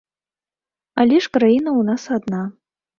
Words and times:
Але 1.05 1.21
ж 1.27 1.33
краіна 1.39 1.69
ў 1.79 1.93
нас 1.95 2.03
адна. 2.21 2.45